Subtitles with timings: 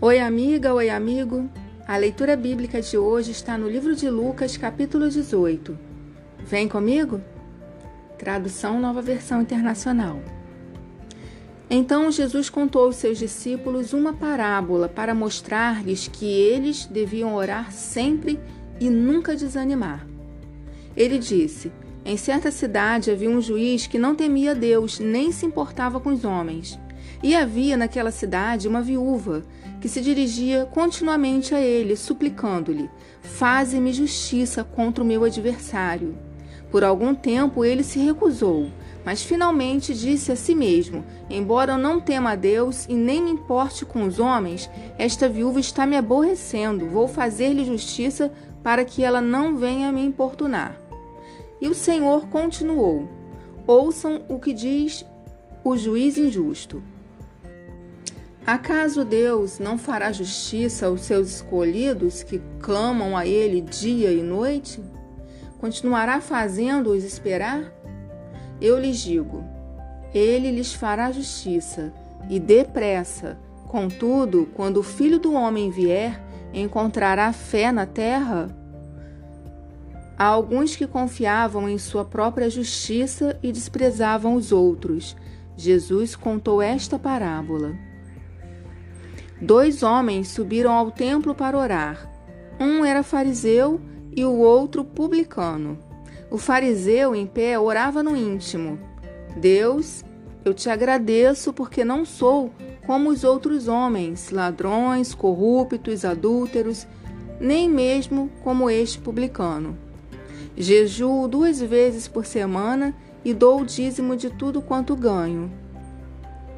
[0.00, 1.50] Oi, amiga, oi, amigo.
[1.84, 5.76] A leitura bíblica de hoje está no livro de Lucas, capítulo 18.
[6.38, 7.20] Vem comigo?
[8.16, 10.22] Tradução Nova Versão Internacional.
[11.68, 18.38] Então Jesus contou aos seus discípulos uma parábola para mostrar-lhes que eles deviam orar sempre
[18.78, 20.06] e nunca desanimar.
[20.96, 21.72] Ele disse:
[22.04, 26.24] Em certa cidade havia um juiz que não temia Deus nem se importava com os
[26.24, 26.78] homens.
[27.22, 29.42] E havia naquela cidade uma viúva
[29.80, 32.88] que se dirigia continuamente a ele, suplicando-lhe:
[33.20, 36.16] Faze-me justiça contra o meu adversário.
[36.70, 38.70] Por algum tempo ele se recusou,
[39.04, 43.30] mas finalmente disse a si mesmo: Embora eu não tema a Deus e nem me
[43.30, 46.86] importe com os homens, esta viúva está me aborrecendo.
[46.86, 50.78] Vou fazer-lhe justiça para que ela não venha me importunar.
[51.60, 53.08] E o Senhor continuou:
[53.66, 55.04] Ouçam o que diz
[55.64, 56.82] o juiz injusto.
[58.48, 64.82] Acaso Deus não fará justiça aos seus escolhidos que clamam a Ele dia e noite?
[65.58, 67.70] Continuará fazendo-os esperar?
[68.58, 69.44] Eu lhes digo:
[70.14, 71.92] Ele lhes fará justiça
[72.30, 73.38] e depressa.
[73.66, 76.18] Contudo, quando o filho do homem vier,
[76.54, 78.48] encontrará fé na terra?
[80.16, 85.14] Há alguns que confiavam em sua própria justiça e desprezavam os outros.
[85.54, 87.87] Jesus contou esta parábola.
[89.40, 92.10] Dois homens subiram ao templo para orar.
[92.58, 93.80] Um era fariseu
[94.14, 95.78] e o outro publicano.
[96.28, 98.80] O fariseu, em pé, orava no íntimo:
[99.36, 100.04] Deus,
[100.44, 102.52] eu te agradeço porque não sou
[102.84, 106.84] como os outros homens, ladrões, corruptos, adúlteros,
[107.38, 109.78] nem mesmo como este publicano.
[110.56, 112.92] Jejuo duas vezes por semana
[113.24, 115.52] e dou o dízimo de tudo quanto ganho.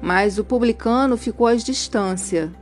[0.00, 2.52] Mas o publicano ficou à distância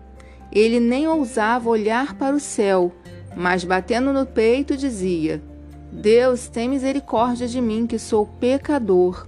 [0.52, 2.92] ele nem ousava olhar para o céu,
[3.36, 5.42] mas batendo no peito dizia:
[5.92, 9.26] Deus, tem misericórdia de mim, que sou pecador.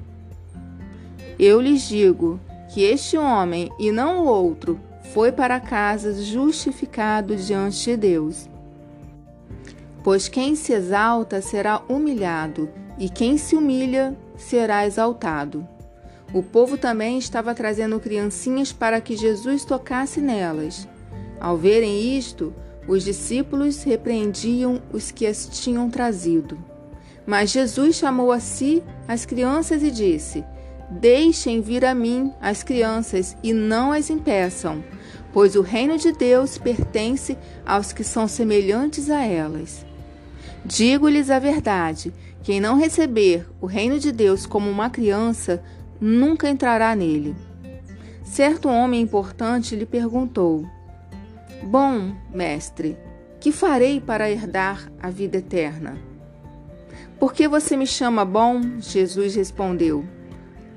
[1.38, 4.80] Eu lhes digo que este homem, e não o outro,
[5.14, 8.48] foi para casa justificado diante de Deus.
[10.02, 12.68] Pois quem se exalta será humilhado,
[12.98, 15.66] e quem se humilha será exaltado.
[16.32, 20.86] O povo também estava trazendo criancinhas para que Jesus tocasse nelas.
[21.40, 22.52] Ao verem isto,
[22.86, 26.58] os discípulos repreendiam os que as tinham trazido.
[27.26, 30.44] Mas Jesus chamou a si as crianças e disse:
[30.90, 34.82] Deixem vir a mim as crianças e não as impeçam,
[35.32, 39.84] pois o reino de Deus pertence aos que são semelhantes a elas.
[40.64, 42.12] Digo-lhes a verdade:
[42.42, 45.62] quem não receber o reino de Deus como uma criança,
[46.00, 47.36] nunca entrará nele.
[48.24, 50.66] Certo homem importante lhe perguntou:
[51.62, 52.96] Bom, mestre,
[53.40, 55.98] que farei para herdar a vida eterna?
[57.18, 58.60] Por que você me chama bom?
[58.78, 60.04] Jesus respondeu.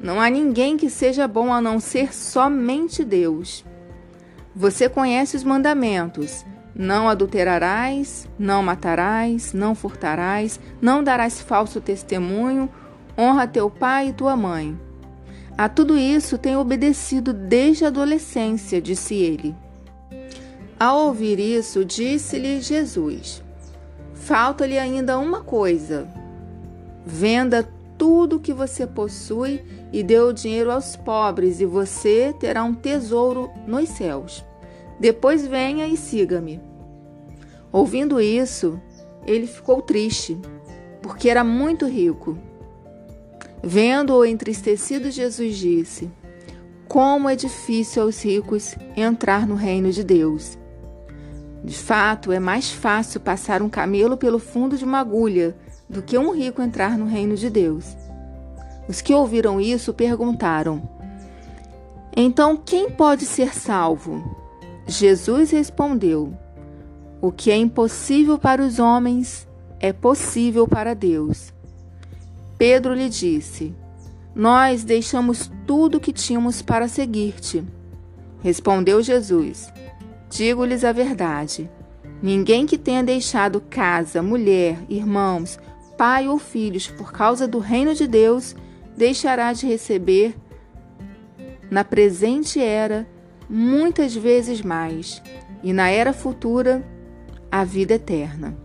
[0.01, 3.63] Não há ninguém que seja bom a não ser somente Deus.
[4.55, 6.43] Você conhece os mandamentos:
[6.75, 12.67] não adulterarás, não matarás, não furtarás, não darás falso testemunho,
[13.15, 14.77] honra teu pai e tua mãe.
[15.55, 19.55] A tudo isso tenho obedecido desde a adolescência, disse ele.
[20.81, 23.43] Ao ouvir isso, disse-lhe Jesus:
[24.15, 26.09] Falta-lhe ainda uma coisa.
[27.05, 27.69] Venda
[27.99, 32.73] tudo o que você possui e dê o dinheiro aos pobres, e você terá um
[32.73, 34.43] tesouro nos céus.
[34.99, 36.59] Depois venha e siga-me.
[37.71, 38.81] Ouvindo isso,
[39.27, 40.35] ele ficou triste,
[40.99, 42.39] porque era muito rico.
[43.61, 46.09] Vendo-o entristecido, Jesus disse:
[46.87, 50.59] Como é difícil aos ricos entrar no reino de Deus.
[51.63, 55.55] De fato, é mais fácil passar um camelo pelo fundo de uma agulha
[55.87, 57.95] do que um rico entrar no reino de Deus.
[58.87, 60.81] Os que ouviram isso perguntaram:
[62.15, 64.23] Então quem pode ser salvo?
[64.87, 66.33] Jesus respondeu:
[67.21, 69.47] O que é impossível para os homens
[69.79, 71.53] é possível para Deus.
[72.57, 73.75] Pedro lhe disse:
[74.33, 77.63] Nós deixamos tudo o que tínhamos para seguir-te.
[78.41, 79.71] Respondeu Jesus:
[80.31, 81.69] Digo-lhes a verdade:
[82.23, 85.59] ninguém que tenha deixado casa, mulher, irmãos,
[85.97, 88.55] pai ou filhos por causa do reino de Deus
[88.95, 90.35] deixará de receber
[91.69, 93.07] na presente era
[93.49, 95.21] muitas vezes mais,
[95.63, 96.83] e na era futura
[97.49, 98.57] a vida eterna.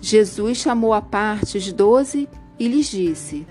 [0.00, 3.46] Jesus chamou à parte os doze e lhes disse: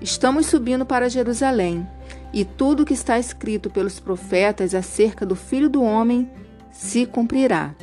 [0.00, 1.86] Estamos subindo para Jerusalém,
[2.32, 6.30] e tudo o que está escrito pelos profetas acerca do Filho do Homem
[6.74, 7.74] se cumprirá.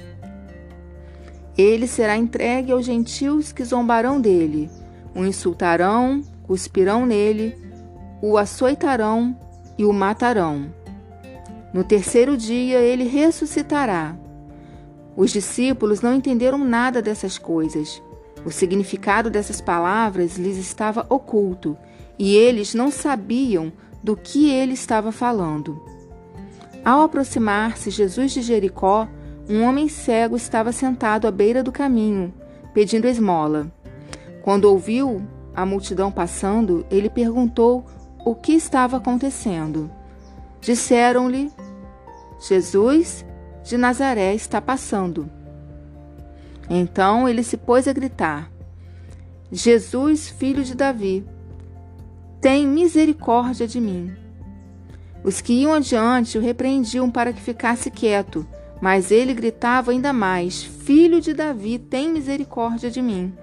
[1.57, 4.69] Ele será entregue aos gentios que zombarão dele,
[5.15, 7.57] o insultarão, cuspirão nele,
[8.21, 9.35] o açoitarão
[9.77, 10.73] e o matarão.
[11.73, 14.15] No terceiro dia ele ressuscitará.
[15.15, 18.01] Os discípulos não entenderam nada dessas coisas.
[18.45, 21.77] O significado dessas palavras lhes estava oculto
[22.19, 23.71] e eles não sabiam
[24.03, 25.81] do que ele estava falando.
[26.83, 29.07] Ao aproximar-se Jesus de Jericó,
[29.47, 32.33] um homem cego estava sentado à beira do caminho,
[32.73, 33.71] pedindo esmola.
[34.41, 35.21] Quando ouviu
[35.55, 37.85] a multidão passando, ele perguntou
[38.25, 39.91] o que estava acontecendo.
[40.59, 41.51] Disseram-lhe:
[42.39, 43.23] Jesus
[43.63, 45.29] de Nazaré está passando.
[46.67, 48.51] Então ele se pôs a gritar:
[49.51, 51.23] Jesus, filho de Davi,
[52.39, 54.20] tem misericórdia de mim.
[55.23, 58.45] Os que iam adiante o repreendiam para que ficasse quieto,
[58.81, 63.33] mas ele gritava ainda mais: Filho de Davi, tem misericórdia de mim.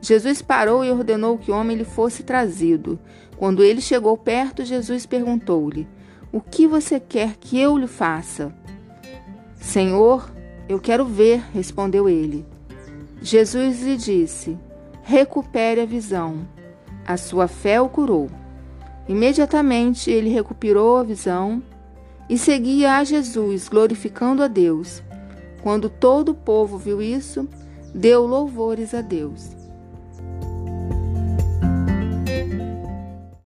[0.00, 2.98] Jesus parou e ordenou que o homem lhe fosse trazido.
[3.36, 5.86] Quando ele chegou perto, Jesus perguntou-lhe:
[6.32, 8.52] O que você quer que eu lhe faça?
[9.54, 10.30] Senhor,
[10.68, 12.44] eu quero ver, respondeu ele.
[13.22, 14.58] Jesus lhe disse:
[15.02, 16.46] Recupere a visão.
[17.06, 18.28] A sua fé o curou.
[19.08, 21.62] Imediatamente ele recuperou a visão
[22.28, 25.02] e seguia a Jesus, glorificando a Deus.
[25.62, 27.48] Quando todo o povo viu isso,
[27.94, 29.50] deu louvores a Deus.